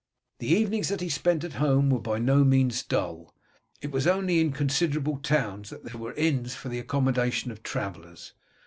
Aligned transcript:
The 0.39 0.47
evenings 0.47 0.87
that 0.89 0.99
he 1.01 1.09
spent 1.09 1.43
at 1.43 1.53
home 1.61 1.91
were 1.91 1.99
by 1.99 2.17
no 2.17 2.43
means 2.43 2.81
dull. 2.81 3.35
It 3.83 3.91
was 3.91 4.07
only 4.07 4.39
in 4.39 4.51
considerable 4.51 5.17
towns 5.17 5.69
that 5.69 5.83
there 5.83 6.01
were 6.01 6.13
inns 6.13 6.55
for 6.55 6.69
the 6.69 6.79
accommodation 6.79 7.51
of 7.51 7.61
travellers. 7.61 8.33